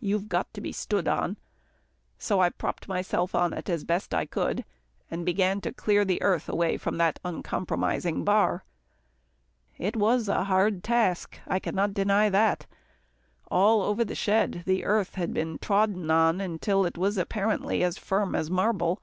"You've 0.00 0.28
got 0.28 0.52
to 0.52 0.60
be 0.60 0.70
stood 0.70 1.08
on." 1.08 1.38
So 2.18 2.40
I 2.40 2.50
propped 2.50 2.88
myself 2.88 3.34
on 3.34 3.54
it 3.54 3.70
as 3.70 3.84
best 3.84 4.12
I 4.12 4.26
could, 4.26 4.66
and 5.10 5.24
began 5.24 5.62
to 5.62 5.72
clear 5.72 6.04
the 6.04 6.20
earth 6.20 6.50
from 6.78 6.98
that 6.98 7.18
uncompromising 7.24 8.22
bar. 8.22 8.64
It 9.78 9.96
was 9.96 10.28
a 10.28 10.44
hard 10.44 10.84
task. 10.84 11.40
I 11.46 11.58
can 11.58 11.74
not 11.74 11.94
deny 11.94 12.28
that. 12.28 12.66
All 13.50 13.80
over 13.80 14.04
the 14.04 14.14
shed, 14.14 14.62
the 14.66 14.84
earth 14.84 15.14
had 15.14 15.32
been 15.32 15.56
trodden 15.58 16.10
on 16.10 16.58
till 16.58 16.84
it 16.84 16.98
was 16.98 17.16
apparently 17.16 17.82
as 17.82 17.96
firm 17.96 18.34
as 18.34 18.50
marble. 18.50 19.00